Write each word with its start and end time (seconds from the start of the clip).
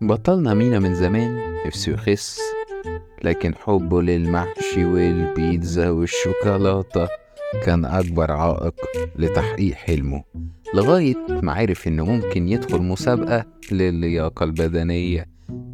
بطلنا 0.00 0.54
مينا 0.54 0.78
من 0.78 0.94
زمان 0.94 1.40
نفسه 1.66 1.92
يخس 1.92 2.40
لكن 3.24 3.54
حبه 3.54 4.02
للمحشي 4.02 4.84
والبيتزا 4.84 5.90
والشوكولاتة 5.90 7.08
كان 7.64 7.84
أكبر 7.84 8.32
عائق 8.32 8.74
لتحقيق 9.16 9.74
حلمه 9.74 10.22
لغاية 10.74 11.26
ما 11.42 11.52
عرف 11.52 11.88
إنه 11.88 12.04
ممكن 12.04 12.48
يدخل 12.48 12.82
مسابقة 12.82 13.44
للياقة 13.72 14.44
البدنية. 14.44 15.26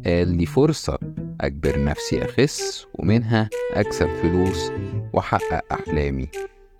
قال 0.05 0.37
دي 0.37 0.45
فرصة. 0.45 0.97
أجبر 1.41 1.83
نفسي 1.83 2.25
أخس 2.25 2.87
ومنها 2.93 3.49
أكسب 3.73 4.07
فلوس 4.07 4.71
وأحقق 5.13 5.73
أحلامي. 5.73 6.29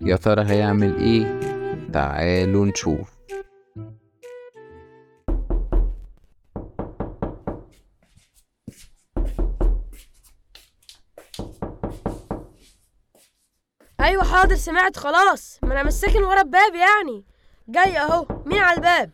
يا 0.00 0.16
ترى 0.16 0.50
هيعمل 0.50 0.98
إيه؟ 0.98 1.40
تعالوا 1.92 2.66
نشوف. 2.66 3.20
أيوه 14.00 14.24
حاضر 14.24 14.54
سمعت 14.54 14.96
خلاص. 14.96 15.58
ما 15.62 15.72
أنا 15.72 15.82
مش 15.82 15.92
ساكن 15.92 16.22
ورا 16.22 16.40
الباب 16.40 16.74
يعني. 16.74 17.24
جاي 17.68 17.98
أهو. 17.98 18.26
مين 18.46 18.58
على 18.58 18.76
الباب؟ 18.76 19.10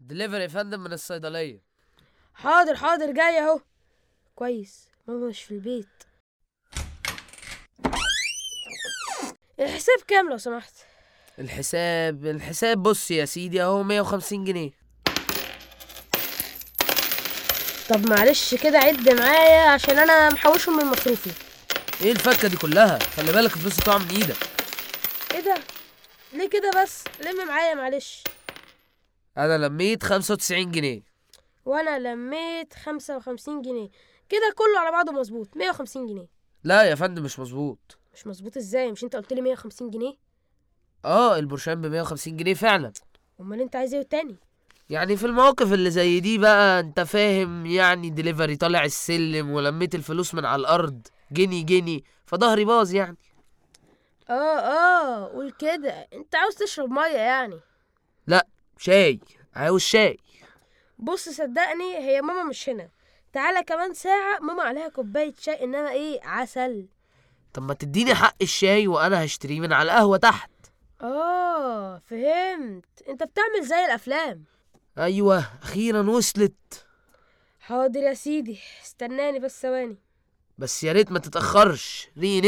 دليفري 0.00 0.42
يا 0.42 0.48
فندم 0.48 0.80
من 0.80 0.92
الصيدلية. 0.92 1.62
حاضر 2.34 2.76
حاضر 2.76 3.10
جاي 3.10 3.38
أهو. 3.38 3.60
كويس. 4.34 4.88
ماما 5.08 5.26
مش 5.26 5.42
في 5.42 5.50
البيت. 5.50 5.86
الحساب 9.60 9.98
كام 10.08 10.30
لو 10.30 10.36
سمحت؟ 10.38 10.72
الحساب 11.38 12.26
الحساب 12.26 12.82
بص 12.82 13.10
يا 13.10 13.24
سيدي 13.24 13.62
اهو 13.62 13.82
150 13.82 14.44
جنيه. 14.44 14.70
طب 17.90 18.08
معلش 18.08 18.54
كده 18.54 18.78
عد 18.78 19.08
معايا 19.10 19.70
عشان 19.70 19.98
أنا 19.98 20.30
محوشهم 20.30 20.76
من 20.76 20.84
مصروفي. 20.84 21.30
إيه 22.04 22.12
الفكة 22.12 22.48
دي 22.48 22.56
كلها؟ 22.56 22.98
خلي 22.98 23.32
بالك 23.32 23.52
الفلوس 23.52 23.76
تقع 23.76 23.98
من 23.98 24.08
إيدك. 24.08 24.36
إيه 25.34 25.40
ده؟ 25.40 25.54
ليه 26.32 26.48
كده 26.48 26.70
بس؟ 26.82 27.04
لم 27.24 27.48
معايا 27.48 27.74
معلش. 27.74 28.24
أنا 29.38 29.66
لميت 29.66 30.02
95 30.02 30.70
جنيه. 30.70 31.02
وأنا 31.64 31.98
لميت 31.98 32.74
خمسة 32.74 33.16
وخمسين 33.16 33.62
جنيه. 33.62 33.88
كده 34.28 34.54
كله 34.56 34.80
على 34.80 34.90
بعضه 34.90 35.12
مظبوط. 35.12 35.56
مية 35.56 35.70
وخمسين 35.70 36.06
جنيه. 36.06 36.26
لا 36.64 36.82
يا 36.82 36.94
فندم 36.94 37.22
مش 37.22 37.38
مظبوط. 37.38 37.98
مش 38.14 38.26
مظبوط 38.26 38.56
إزاي؟ 38.56 38.92
مش 38.92 39.04
أنت 39.04 39.16
قلت 39.16 39.32
لي 39.32 39.40
مية 39.40 39.52
وخمسين 39.52 39.90
جنيه؟ 39.90 40.14
آه 41.04 41.38
البرشام 41.38 41.80
ب 41.80 41.86
150 41.86 42.36
جنيه 42.36 42.54
فعلا. 42.54 42.92
أمال 43.40 43.60
أنت 43.60 43.76
عايز 43.76 43.94
إيه 43.94 44.02
تاني؟ 44.02 44.36
يعني 44.90 45.16
في 45.16 45.26
المواقف 45.26 45.72
اللي 45.72 45.90
زي 45.90 46.20
دي 46.20 46.38
بقى 46.38 46.80
أنت 46.80 47.00
فاهم 47.00 47.66
يعني 47.66 48.10
دليفري 48.10 48.56
طالع 48.56 48.84
السلم 48.84 49.50
ولميت 49.50 49.94
الفلوس 49.94 50.34
من 50.34 50.44
على 50.44 50.60
الأرض 50.60 51.06
جني 51.32 51.62
جني 51.62 52.04
فظهري 52.26 52.64
باظ 52.64 52.94
يعني. 52.94 53.16
آه 54.30 54.58
آه 54.58 55.28
قول 55.28 55.50
كده. 55.50 55.90
أنت 56.12 56.34
عاوز 56.34 56.54
تشرب 56.54 56.90
مية 56.90 57.06
يعني؟ 57.16 57.60
لا 58.26 58.46
شاي 58.78 59.20
عاوز 59.54 59.80
شاي. 59.80 60.18
بص 60.98 61.28
صدقني 61.28 61.96
هي 61.98 62.22
ماما 62.22 62.44
مش 62.44 62.68
هنا. 62.68 62.88
تعالى 63.34 63.62
كمان 63.62 63.94
ساعة 63.94 64.38
ماما 64.40 64.62
عليها 64.62 64.88
كوباية 64.88 65.34
شاي 65.40 65.64
انما 65.64 65.90
إيه 65.90 66.20
عسل. 66.24 66.86
طب 67.52 67.62
ما 67.62 67.74
تديني 67.74 68.14
حق 68.14 68.36
الشاي 68.42 68.86
وأنا 68.86 69.24
هشتريه 69.24 69.60
من 69.60 69.72
على 69.72 69.92
القهوة 69.92 70.16
تحت. 70.16 70.50
آه 71.02 71.98
فهمت. 71.98 73.02
أنت 73.08 73.22
بتعمل 73.22 73.62
زي 73.62 73.84
الأفلام. 73.84 74.44
أيوه 74.98 75.44
أخيرا 75.62 76.10
وصلت. 76.10 76.86
حاضر 77.60 78.00
يا 78.00 78.14
سيدي 78.14 78.58
استناني 78.84 79.38
بس 79.38 79.62
ثواني. 79.62 79.98
بس 80.58 80.84
يا 80.84 80.92
ريت 80.92 81.12
ما 81.12 81.18
تتأخرش 81.18 82.08
ري 82.18 82.40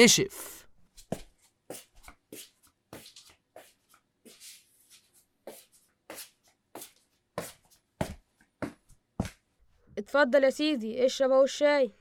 اتفضل 10.06 10.44
يا 10.44 10.50
سيدي 10.50 11.06
اشرب 11.06 11.30
أهو 11.30 11.44
الشاي. 11.44 11.92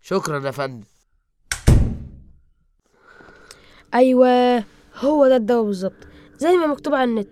شكرا 0.00 0.46
يا 0.46 0.50
فندم. 0.50 0.84
أيوه 3.94 4.64
هو 4.96 5.28
ده 5.28 5.36
الدواء 5.36 5.64
بالظبط. 5.64 6.06
زي 6.38 6.52
ما 6.52 6.66
مكتوب 6.66 6.94
على 6.94 7.10
النت 7.10 7.28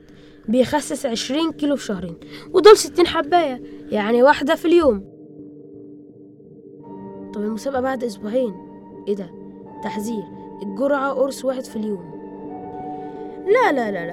بيخسس 0.48 1.06
عشرين 1.06 1.52
كيلو 1.52 1.76
في 1.76 1.84
شهرين 1.84 2.16
ودول 2.52 2.76
ستين 2.76 3.06
حباية 3.06 3.62
يعني 3.90 4.22
واحدة 4.22 4.54
في 4.54 4.64
اليوم. 4.64 4.98
طب 7.34 7.40
المسابقة 7.40 7.80
بعد 7.80 8.04
أسبوعين. 8.04 8.54
إيه 9.08 9.14
ده؟ 9.14 9.30
تحذير. 9.84 10.24
الجرعة 10.62 11.12
قرص 11.12 11.44
واحد 11.44 11.64
في 11.64 11.76
اليوم. 11.76 12.18
لا 13.46 13.72
لا 13.72 13.90
لا 13.90 14.06
لا. 14.06 14.12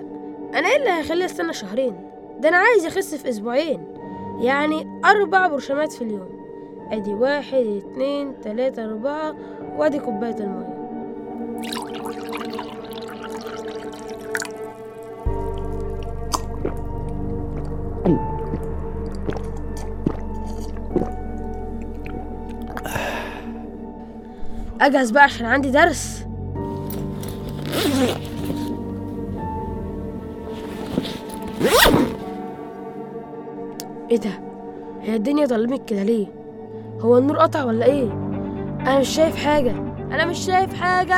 أنا 0.59 0.67
إيه 0.67 0.77
اللي 0.77 0.89
هيخليني 0.89 1.25
أستنى 1.25 1.53
شهرين؟ 1.53 2.11
ده 2.39 2.49
أنا 2.49 2.57
عايز 2.57 2.85
أخس 2.85 3.15
في 3.15 3.29
أسبوعين. 3.29 3.95
يعني 4.39 5.01
أربع 5.05 5.47
برشامات 5.47 5.91
في 5.91 6.01
اليوم. 6.01 6.29
أدي 6.91 7.13
واحد 7.13 7.55
اتنين 7.55 8.41
تلاتة 8.41 8.85
أربعة 8.85 9.35
وأدي 9.77 9.99
كوباية 9.99 10.35
المية. 10.39 10.75
أجهز 24.81 25.11
بقى 25.11 25.23
عشان 25.23 25.45
عندي 25.45 25.71
درس. 25.71 26.25
إيه 34.11 34.17
ده؟ 34.17 34.29
هي 35.01 35.15
الدنيا 35.15 35.45
ضلمت 35.45 35.89
كده 35.89 36.03
ليه؟ 36.03 36.27
هو 36.99 37.17
النور 37.17 37.37
قطع 37.37 37.63
ولا 37.63 37.85
إيه؟ 37.85 38.11
أنا 38.81 38.99
مش 38.99 39.09
شايف 39.09 39.35
حاجة. 39.35 39.71
أنا 40.11 40.25
مش 40.25 40.37
شايف 40.37 40.73
حاجة! 40.73 41.15